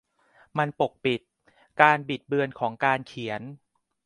[0.57, 1.21] มันปกปิด
[1.81, 3.41] 'การบิดเบือนของการเขียน'